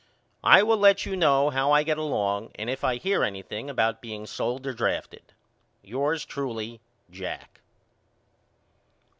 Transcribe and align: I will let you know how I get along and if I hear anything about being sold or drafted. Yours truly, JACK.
I 0.43 0.63
will 0.63 0.77
let 0.79 1.05
you 1.05 1.15
know 1.15 1.51
how 1.51 1.71
I 1.71 1.83
get 1.83 1.99
along 1.99 2.53
and 2.55 2.71
if 2.71 2.83
I 2.83 2.95
hear 2.97 3.23
anything 3.23 3.69
about 3.69 4.01
being 4.01 4.25
sold 4.25 4.65
or 4.65 4.73
drafted. 4.73 5.35
Yours 5.83 6.25
truly, 6.25 6.81
JACK. 7.11 7.61